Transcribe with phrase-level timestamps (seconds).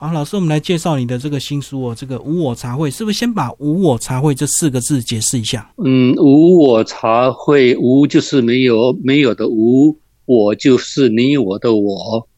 [0.00, 5.72] 好，老师，我们来介绍你的这个新书哦，这个无我茶会，是不是先把无我茶会这四个字解释一下？
[5.84, 12.28] 嗯，无我茶会，无就是没有没有的无，我就是你我的我，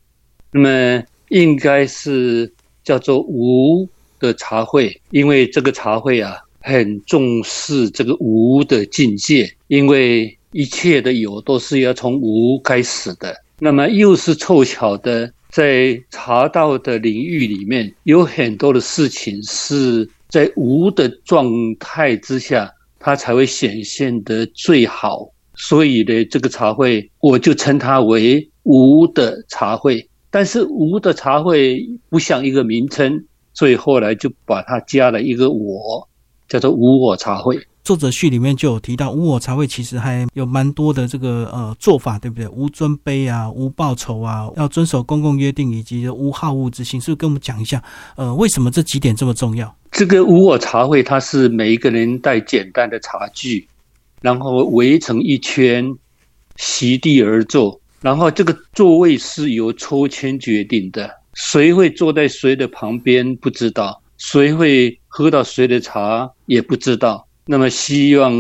[0.52, 2.50] 那么应该是
[2.82, 3.86] 叫做无
[4.18, 15.30] 的茶会，因为这个茶会啊，很重视这个无的境界，因为一切的有都是要从无开始的，那么又是凑巧的。
[15.50, 21.46] 在茶道的领域里面，有很多的事情是在无的状
[21.78, 25.28] 态之下，它才会显现得最好。
[25.54, 30.08] 所以呢，这个茶会我就称它为无的茶会。
[30.30, 36.08] 但是无的茶会不像一个名称，所以后来就把它加了一个我，
[36.48, 37.58] 叫做无我茶会。
[37.82, 42.46] 作者序里面就有提到，无我茶会其实还有蛮多的这个呃做法，对不对？
[42.48, 47.82] 无尊卑啊，无报酬啊，要遵守公共约定，以及无好恶之心，是不是跟我们讲一下？
[48.16, 49.74] 呃，为什么这几点这么重要？
[49.90, 53.66] 这个无我茶会，它是每一个人带简单的茶具，
[54.20, 55.96] 然后围成一圈，
[56.56, 67.26] 席地而坐，然后这个座位是由抽签决定的，谁会坐在谁的旁边不知道，谁会喝到谁的茶也不知道。
[67.50, 68.32] 那么，希望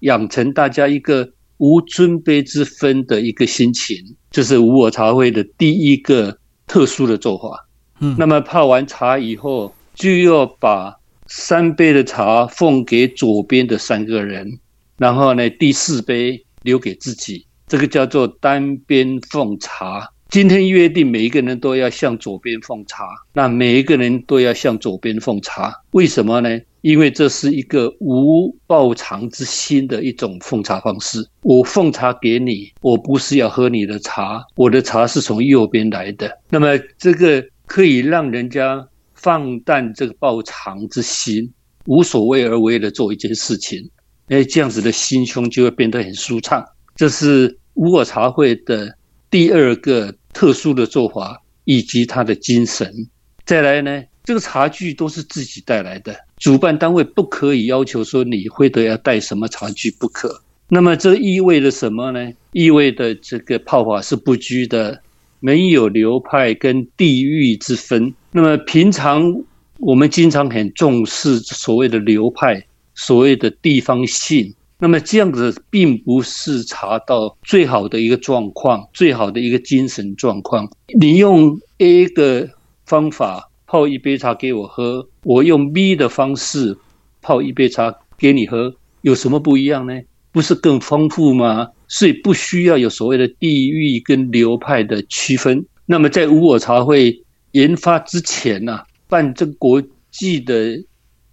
[0.00, 3.96] 养成大家一个无尊卑之分的一个心情，
[4.30, 7.66] 这是无我茶会的第一个特殊的做法。
[7.98, 10.94] 嗯，那么泡完茶以后，就要把
[11.26, 14.60] 三杯的茶奉给左边的三个人，
[14.98, 20.10] 然后呢，第四杯留给自己，这个叫做单边奉茶。
[20.30, 26.60] 今天约定每一个人都要向左边奉茶，那每一个人都要向左边奉茶，为什么呢？
[26.82, 31.26] 因为这是一个无报偿之心的一种奉茶方式。
[31.40, 36.30] 我奉茶给你，我不是要喝你的茶，我的茶是从右边来的。
[36.50, 41.50] 那么这个可以让人家放淡这个报偿之心，
[41.86, 43.88] 无所谓而为的做一件事情，
[44.28, 46.62] 哎，这样子的心胸就会变得很舒畅。
[46.94, 48.94] 这是无我茶会的
[49.30, 53.08] 第二个特殊的做法，以及它的精神。
[53.44, 54.04] 再来呢？
[54.24, 60.42] 这个茶具都是自己带来的，主办单位不可以要求说你会得要带什么茶具不可。
[60.68, 62.30] 那么这意味着什么呢？
[62.52, 65.00] 意味着这个泡法是不拘的，
[65.40, 68.12] 没有流派跟地域之分。
[68.32, 69.42] 那么平常
[69.78, 74.54] 我们经常很重视所谓的流派，所谓的地方性。
[74.78, 80.70] 那么这样子并不是茶道最好的一个状况，最好的一个精神状况。
[80.98, 82.48] 你用 A 的
[82.86, 83.44] 方法。
[83.70, 86.74] 泡一杯茶给我喝，我用 B 的方式
[87.20, 89.92] 泡一杯茶给你喝，有什么不一样呢？
[90.32, 91.68] 不是更丰富吗？
[91.86, 95.66] 所以不需要有所谓的地域跟流派的区分。
[95.84, 97.22] 那么在无我茶会
[97.52, 100.82] 研发之前呢，办这个国际的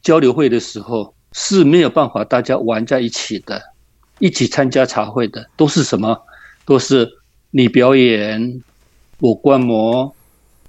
[0.01, 3.62] 交流会的时候是没有办法大家玩在一起的，
[4.19, 6.18] 一起参加茶会的都是什么？
[6.66, 7.06] 都是
[7.51, 8.63] 你表演，
[9.19, 10.16] 我观摩。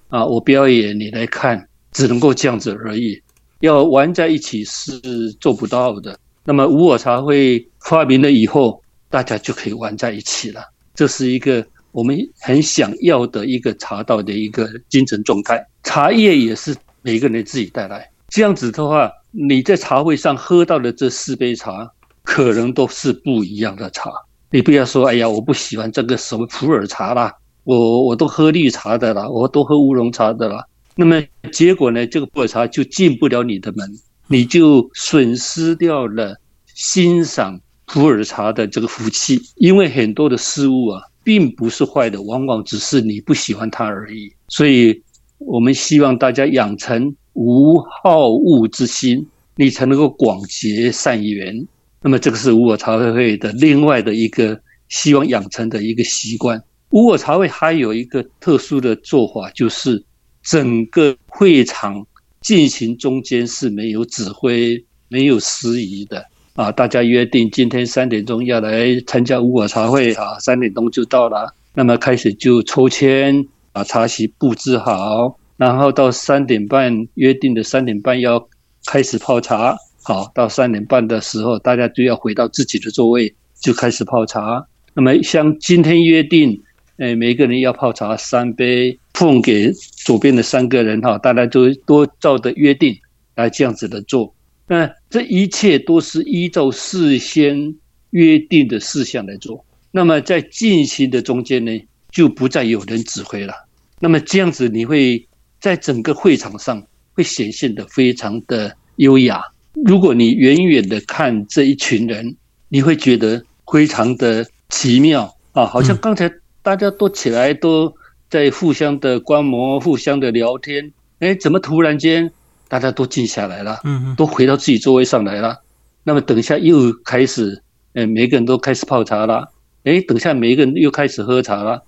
[0.08, 3.20] 啊，我表演你来看，只能够这样子而已。
[3.60, 5.00] 要玩在一起是
[5.40, 6.18] 做不到的。
[6.44, 10.62] 那么无我茶会发明了以后，大家就可以玩在一起了。
[10.94, 15.64] 这是一个我们很想要的一个茶道的一个精神状态。
[15.84, 18.08] 茶叶也是每个人自己带来。
[18.36, 21.90] 这样子的话，你在茶会上喝到的这四杯茶，
[22.22, 24.10] 可能都是不一样的茶。
[24.50, 27.32] 你不要说，哎呀，我不喜欢这个什么普洱茶啦。
[27.64, 30.68] 我我都喝绿茶的了，我都喝乌龙茶的了。
[30.96, 32.06] 那么结果呢？
[32.06, 33.90] 这个普洱茶就进不了你的门，
[34.26, 36.38] 你就损失掉了
[36.74, 39.40] 欣赏普洱茶的这个福气。
[39.54, 44.30] 因为很多的事物啊，并不是坏的，往往只是你不喜欢它而已。
[44.48, 45.02] 所以，
[45.38, 51.66] 我们希望大家养成无好恶之心，你才能够广结善缘。
[52.00, 54.58] 那么，这个是无我茶会的另外的一个
[54.88, 56.62] 希望养成的一个习惯。
[56.90, 60.02] 无我茶会还有一个特殊的做法，就是
[60.42, 62.06] 整个会场
[62.40, 66.24] 进行中间是没有指挥、没有司仪的
[66.54, 66.70] 啊！
[66.70, 71.52] 大家约定今天三点钟要来参加无我茶会啊，三点钟就到了。
[71.74, 78.48] 那么开始就抽签，把茶席布置好，然后到三点半约定的三点半要
[78.86, 79.76] 开始泡茶。
[80.02, 84.66] 好，到三点半的时候，大家就要回到自己的座位，就开始泡茶。
[84.94, 86.62] 那么像今天约定。
[86.98, 92.96] 哎，每个人要泡茶三杯，奉给左边的三个人哈，大家都都照着约定
[93.34, 94.34] 来这样子的做。
[94.66, 97.76] 那这一切都是依照事先
[98.12, 99.62] 约定的事项来做。
[99.90, 103.52] 那么在进行的中间呢，就不再有人指挥了。
[104.00, 105.28] 那么这样子，你会
[105.66, 106.80] 在整个会场上
[107.12, 109.42] 会显现的非常的优雅。
[109.84, 112.36] 如果你远远的看这一群人，
[112.68, 116.30] 你会觉得非常的奇妙啊，好像刚才
[116.62, 117.92] 大家都起来都
[118.30, 122.30] 在互相的观摩、互相的聊天，哎，怎么突然间
[122.68, 123.80] 大家都静下来了？
[123.82, 125.62] 嗯嗯，都回到自己座位上来了。
[126.04, 127.60] 那么等一下又开始，
[127.94, 129.52] 哎，每个人都开始泡茶了。
[129.82, 131.82] 哎，等下每一个人又开始喝茶了。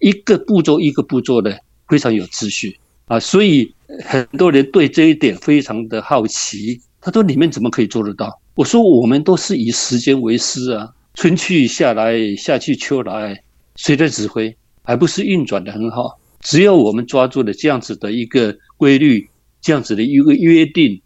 [0.00, 3.20] 一个步骤一个步骤的，非常有秩序啊。
[3.20, 3.72] 所以
[4.04, 6.80] 很多人对这一点非常的好奇。
[7.00, 13.42] 他说：“里面怎么可以做得到？”我说：“我们都是以时间为师啊，春去夏来，夏去秋来，
[13.74, 14.56] 谁在指挥？
[14.82, 16.20] 还不是运转的很好？
[16.40, 19.28] 只要我们抓住了这样子的一个规律，
[19.60, 21.00] 这样子的一个约定，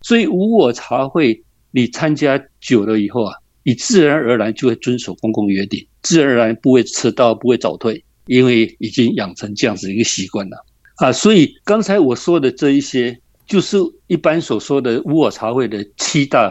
[0.00, 10.64] 所以无我茶会，你参加久了以后啊，你自然而然就会遵守公共约定，自然而然不会迟到，不会早退，因为已经养成这样子一个习惯了
[10.96, 11.12] 啊。
[11.12, 13.76] 所以刚才我说的这一些。”就是
[14.06, 16.50] 一般所说的乌尔茶会的七大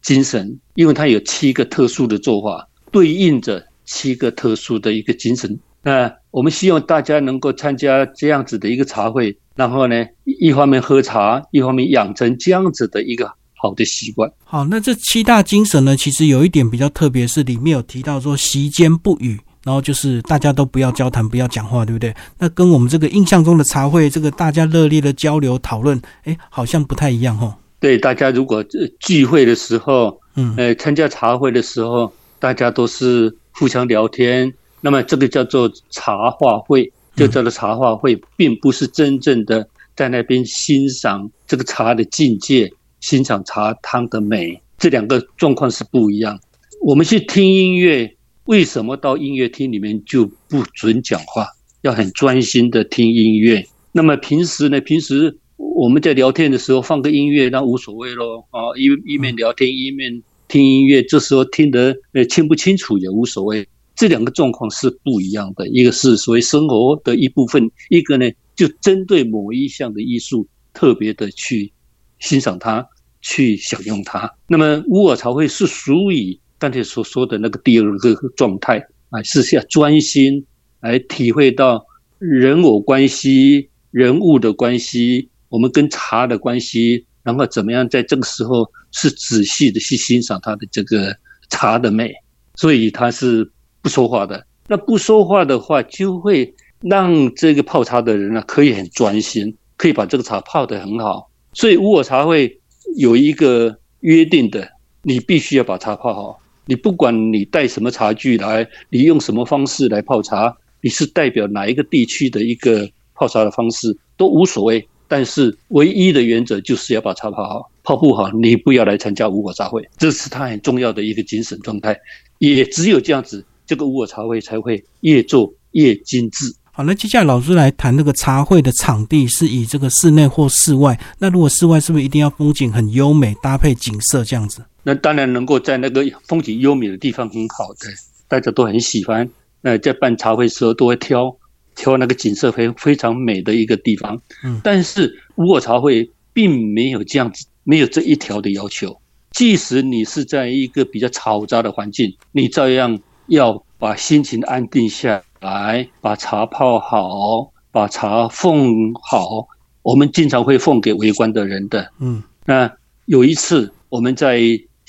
[0.00, 5.60] 精神，因为它有七个特殊的做法，对应着七个特殊的一个精神。
[5.82, 14.32] 那我们希望大家能够参加这样子的一个茶会，然后呢，一方面喝茶，一方面养成这样子的一个好的习惯。
[14.42, 19.38] 好，那这七大精神呢，其实有一点比较特别，是里面有提到说席间不语。
[19.64, 22.12] 然后就是大家都不要交谈，不要讲话，对不对？
[22.38, 27.54] 那跟我们这个印象中的茶会，这个大家热烈的交流讨论，哎，好像不太一样哦。
[27.78, 28.64] 对，大家如果
[28.98, 46.38] 聚会的时候，嗯，呃，参加茶会的时候，大家都是互相聊天，那么这个叫做茶话会，就叫做茶话会，并不是真正的在那边欣赏这个茶的境界，欣赏茶汤的美，这两个状况是不一样。
[46.80, 48.16] 我们去听音乐。
[48.44, 51.46] 为什么到音乐厅里面就不准讲话？
[51.82, 53.66] 要很专心的听音乐。
[53.92, 54.80] 那么平时呢？
[54.80, 58.46] 平时我们在聊天的时候放个音乐，那无所谓咯。
[58.50, 61.96] 啊，一一面聊天一面听音乐，这时候听得
[62.28, 63.68] 清不清楚也无所谓。
[63.94, 71.72] 这两个状况是不一样的，一个是所谓生活的一部分，一个呢就针对某一项的艺术特别的去
[72.18, 72.88] 欣赏它，
[73.20, 74.34] 去享用它。
[74.48, 76.40] 那么乌尔朝会是属于。
[76.62, 80.46] 刚才所说的那个第二个状态啊，是要专心
[80.78, 81.84] 来体会到
[82.20, 91.16] 人我关系、人物的关系，我们跟茶的关系，然后怎么样在这个时候是仔细的去欣赏它的这个
[91.50, 92.12] 茶的美，
[92.54, 93.50] 所以他是
[93.80, 94.46] 不说话的。
[94.68, 101.28] 那不说话的话，就会让这个泡茶的人呢，可以很专心，可以把这个茶泡得很好。
[101.54, 102.60] 所以乌尔茶会
[102.96, 104.70] 有一个约定的，
[105.02, 106.38] 你必须要把茶泡好。
[106.64, 114.86] 你不管你带什么茶具来，你用什么方式来泡茶，你是代表哪一个地区的一个泡茶的方式都无所谓。
[115.08, 121.98] 但是唯一的原则就是要把茶泡好，泡不好你不要来参加五果茶会，这是他很重要的一个精神状态。
[122.38, 126.54] 也只有这样子，这个五果茶会才会越做越精致。
[126.70, 130.98] 好，那接下来老师来谈这个茶会的场地是以这个室内或室外。
[131.18, 134.64] 那如果室外是不是一定要风景很优美，搭配景色这样子？
[134.82, 137.88] 那当然能够在那个风景优美的地方很好的，
[138.28, 139.28] 大家都很喜欢。
[139.62, 141.36] 呃，在办茶会时候都会挑
[141.74, 144.20] 挑那个景色非非常美的一个地方。
[144.44, 149.00] 嗯，但是如果茶会并没有这样子，没有这一条的要求。
[149.30, 155.22] 即使你是在一个比较嘈杂的环境，你照样要把心情安定下。
[155.42, 159.48] 来把茶泡好，把茶奉好。
[159.82, 161.90] 我们经常会奉给围观的人的。
[161.98, 162.70] 嗯，那
[163.06, 164.40] 有一次我们在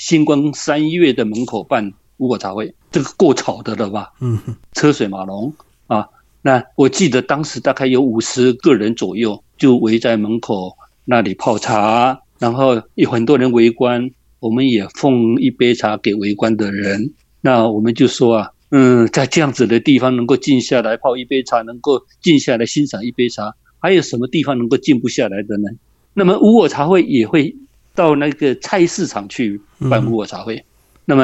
[0.03, 4.11] 星光三月的门口办五果茶会，这个够吵的了吧？
[4.19, 4.37] 嗯，
[4.73, 5.53] 车水马龙
[5.87, 6.05] 啊。
[6.41, 17.13] 那我记得当时大概有五十个人左右，就围在门口那里泡茶，然后有很多人围观，我们也奉一杯茶给围观的人。
[17.39, 18.49] 那我们就说啊。
[18.71, 25.69] 嗯，在这样子的地方能够静下来泡一杯茶，能够静下来欣赏一杯茶，还有什么地方能够静不下来的呢？
[26.13, 27.55] 那么乌尔茶会也会
[27.95, 29.59] 到那个菜市场去
[29.89, 30.63] 办乌尔茶会，
[31.05, 31.23] 那么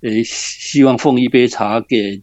[0.00, 2.20] 呃，希望奉一杯茶给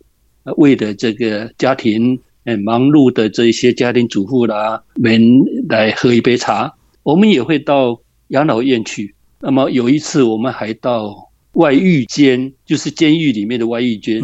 [0.58, 5.22] 为的这个家庭，呃，忙碌的这些家庭主妇啦们
[5.70, 6.74] 来喝一杯茶。
[7.04, 8.00] 我们也会到
[8.30, 9.16] 养老院去。
[9.40, 11.26] 那么有一次，我们还到。
[11.54, 14.22] 外狱监就是监狱里面的外狱监，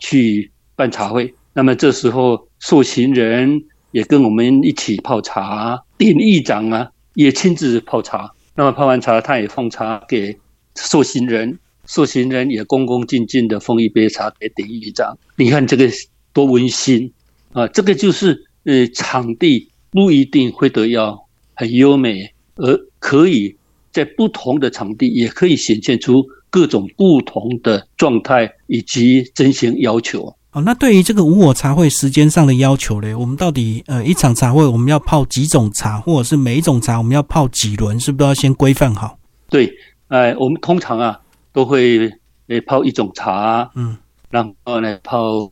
[0.00, 1.32] 去办茶会。
[1.52, 3.62] 那么这时候受刑人
[3.92, 8.32] 也跟我们一起泡茶，典狱长啊也亲自泡茶。
[8.54, 10.38] 那么泡完茶，他也奉茶给
[10.74, 15.16] 受刑人，受刑人也恭恭敬敬的奉一杯茶给典狱长。
[15.36, 15.88] 你看这个
[16.32, 17.12] 多温馨
[17.52, 17.66] 啊！
[17.68, 23.56] 这个就是呃场地不一定会得要很优美，而可以
[23.90, 30.36] 在不同的场地也可以显现出各种不同的状态以及真形要求。
[30.52, 39.18] 哦，那对于这个无我茶会时间上的要求嘞，我们到底呃一场茶会我们要泡几种茶，或者是每一种茶我们要泡几轮，是不是都要先规范好？
[39.48, 39.72] 对，
[40.08, 41.18] 哎，我们通常啊
[41.54, 42.12] 都会
[42.48, 43.96] 诶泡一种茶，嗯，
[44.28, 45.50] 然后呢泡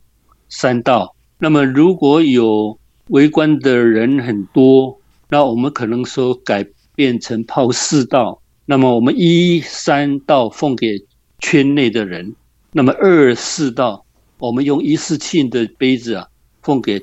[0.49, 1.15] 三道。
[1.39, 2.77] 那么如果有
[3.07, 8.39] 围观的人很多，那我们可能说改变成泡四道。
[8.67, 11.03] 那么我们一三道奉给
[11.39, 12.35] 圈内的人，
[12.71, 14.05] 那么二四道。
[14.41, 16.27] 我们用一次性的杯子啊，
[16.63, 16.99] 奉给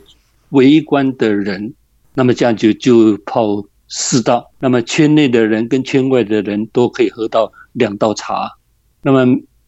[0.48, 1.72] 围观的人，
[2.12, 8.50] 那么这样就就泡四道，那么圈内的人跟圈外的人都可以喝到两道茶。
[9.02, 9.24] 那么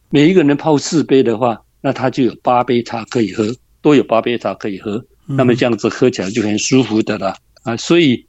[0.09, 5.05] 每一个人泡四杯的话，那他就有八杯茶可以喝，都有八杯茶可以喝。
[5.25, 7.77] 那么这样子喝起来就很舒服的了啊！
[7.77, 8.27] 所以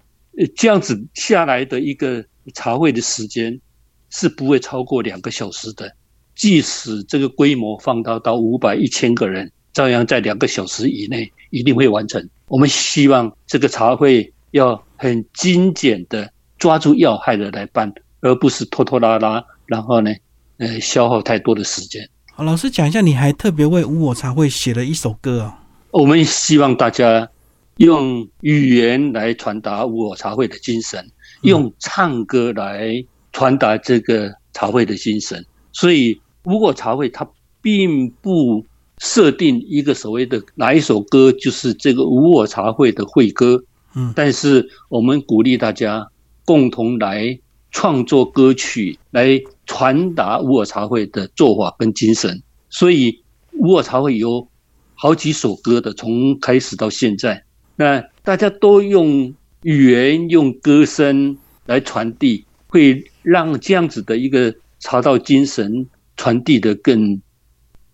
[0.55, 3.61] 这样子下来的一个茶会的时间
[4.09, 5.97] 是不会超过两个小时的。
[6.35, 12.29] 即使这个规模放大到五百、一千个人，照样在两个小时以内一定会完成。
[12.49, 20.11] 我们希望这个茶会要很精简的抓住要害的来办，而不是拖拖拉拉，然后呢，
[20.59, 22.09] 呃，消耗太多的时间。
[22.35, 25.59] 好，老师讲一下，你还特别为无我茶会写了一首歌啊。
[25.91, 27.29] 我们希望大家
[27.77, 31.07] 用语言来传达无我茶会的精神，
[31.43, 35.45] 用唱歌来传达这个茶会的精神。
[35.73, 37.29] 所以，无果茶会它
[37.63, 38.65] 并不
[38.99, 43.65] 设定一个所谓的哪一首歌就是这个无我茶会的会歌，
[43.95, 46.09] 嗯，但是我们鼓励大家
[46.45, 47.39] 共同来
[47.71, 52.43] 创作歌曲，来传达无我茶会的做法跟精神。
[52.69, 54.47] 所以，无我茶会有
[54.95, 57.45] 好几首歌的，从开始到现在，
[57.77, 64.55] 那大家都用语言、用歌声来传递，会让这样子的一个。
[64.83, 65.87] 茶道精神
[66.17, 67.23] 传递的更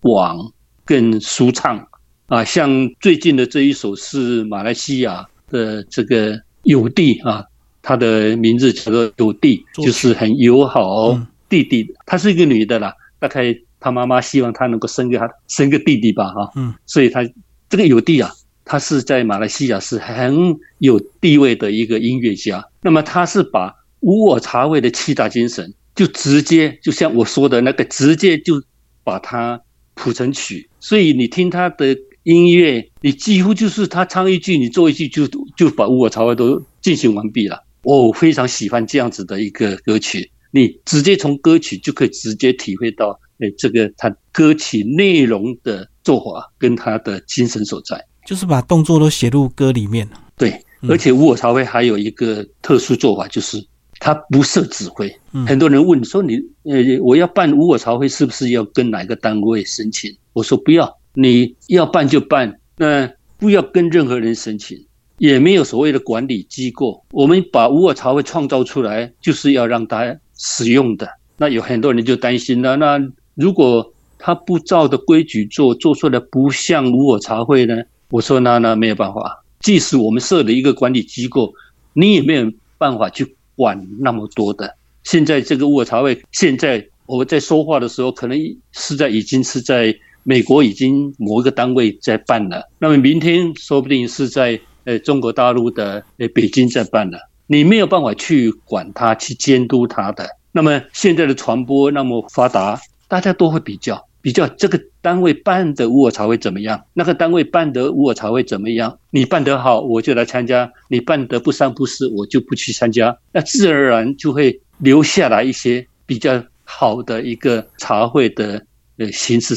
[0.01, 0.51] 广、
[0.83, 1.87] 更舒畅
[2.25, 2.43] 啊！
[2.43, 7.45] 像最近的这一首是马来西亚的这个友弟啊，
[7.83, 11.17] 他的名字叫做友弟，就是很友好
[11.47, 11.93] 弟弟。
[12.07, 16.51] 她是一个女的啦，大概她妈妈希望她能够生个生个弟弟吧，哈。
[16.55, 16.73] 嗯。
[16.87, 17.21] 所以她
[17.69, 18.31] 这个友弟啊，
[18.65, 22.67] 他是在马来西亚是很有地位的一个音乐家。
[22.81, 25.75] 那么他是把无我茶味的七大精神。
[25.99, 28.63] 就直接就像我说的那个，直接就
[29.03, 29.59] 把它
[29.95, 35.27] 谱成曲，所以你听他的音乐，你几乎就是他唱一句，你做一句，就
[35.57, 37.65] 就把无我茶会都进行完毕了。
[37.83, 53.61] 我非常喜欢这样子的一个歌曲，你直接从歌曲就可以直接体会到，哎，这个他歌曲内容的做法跟他的精神所在，就是把动作都写入歌里面对，而且无我茶会还有一个特殊做法，就是。
[53.99, 55.13] 他不设指挥，
[55.45, 60.15] 很多人问说你呃，我要办无我茶会，是不是要跟哪个单位申请？
[60.31, 64.85] 我说不要，你要办就办，那不要跟任何人申请，
[65.17, 67.03] 也没有所谓的管理机构。
[67.11, 71.09] 我们把无我茶会创造出来，就是要让大家使用的。
[71.37, 72.97] 那有很多人就担心了，那
[73.35, 77.83] 如果他不照的规矩做，做出来不像无我茶会呢？
[78.11, 81.53] 我说那那没有办法，即使我们设了一个管理机构，
[81.91, 83.35] 你也没有办法去。
[83.59, 84.73] 管那么多的，
[85.03, 88.37] 现在这个卧茶会，现在我们在说话的时候，可能
[88.71, 100.37] 是在已经是在美国已经某一个单位在办了，那么明天说不定是在呃中国大陆的呃北京在办了，你没有办法去管它，去监督它的。
[100.53, 104.07] 那么现在的传播那么发达，大家都会比较。
[104.21, 106.83] 比较这个单位办的无我茶会怎么样？
[106.93, 108.99] 那个单位办的无我茶会怎么样？
[109.11, 113.17] 你办得好，我就来参加；你办得不三不四，我就不去参加。
[113.31, 118.65] 那自然而然就会留下来一些比较好的一个茶会的
[118.97, 119.55] 呃形式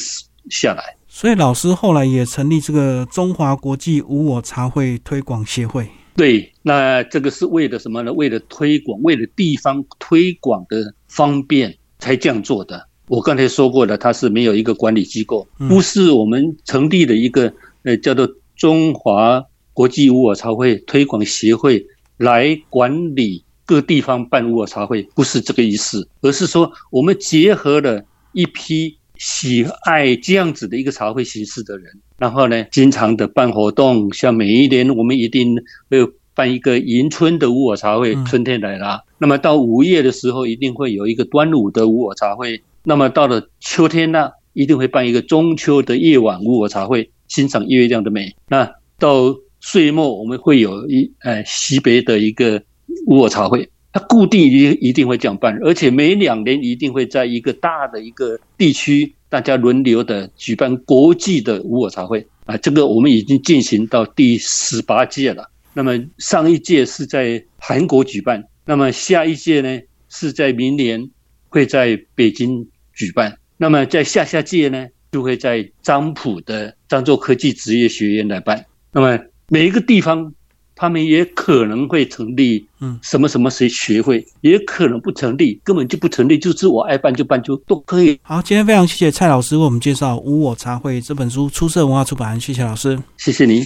[0.49, 0.97] 下来。
[1.09, 5.87] 所以老师后来也成立这个中华国际无我茶会推广协会。
[6.15, 8.13] 对，那这个是为了什么呢？
[8.13, 12.89] 为了推广，为了地方推广的方便才这样做的。
[13.09, 19.45] 我刚才说过的，它是没有一个管理机构，不是我们成立的一个呃叫做中华
[19.75, 35.57] 国际无我茶会推广协会来管理各地方办无我茶会，不是这个意思，而是说我们结合了一批喜爱这样子的一个茶会形式的人，然后呢，经常的办活动，像每一年我们一定
[35.91, 42.63] 会办一个迎春的乌尔茶会，春天来了，那么到五月的时候一定会有一个端午的乌尔茶会。
[42.85, 48.35] 那么到了秋天呢，一定会办一个中秋的夜晚无我茶会，欣赏月亮的美。
[48.49, 52.63] 那到岁末我们会有一呃西北的一个
[53.07, 65.49] 乌我茶会，它固定一一定会这样办，而且每两年一定会在一个大的一个地区，大家轮流的举办国际的乌我茶会啊，这个我们已经进行到第十八届了。
[65.75, 71.11] 那么上一届是在韩国举办，那么下一届呢是在明年
[71.53, 78.65] 会在北京举办，那么在下下届呢就会在漳浦的漳州科技职业学院来办。
[78.91, 79.19] 那么
[79.49, 80.33] 每一个地方，
[80.75, 88.19] 他们也可能会成立，嗯，什么什么谁学会，也可能不成立，根本就不成立，就是我爱办就办，就都可以。
[88.23, 93.63] 好，今天非常谢谢蔡老师为我们介绍《无我茶会》这本书，出色文化出版，谢谢老师，谢谢您。